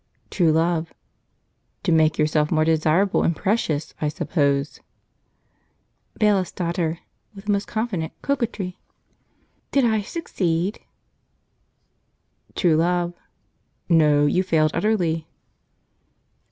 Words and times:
True 0.31 0.51
Love. 0.51 0.91
"To 1.83 1.91
make 1.91 2.17
yourself 2.17 2.49
more 2.49 2.65
desirable 2.65 3.21
and 3.21 3.35
precious, 3.35 3.93
I 4.01 4.07
suppose." 4.07 4.79
Bailiff's 6.17 6.51
Daughter 6.51 7.01
(with 7.35 7.45
the 7.45 7.51
most 7.51 7.67
confident 7.67 8.11
coquetry). 8.23 8.79
"Did 9.69 9.85
I 9.85 10.01
succeed?" 10.01 10.79
True 12.55 12.77
Love. 12.77 13.13
"No; 13.87 14.25
you 14.25 14.41
failed 14.41 14.71
utterly." 14.73 15.27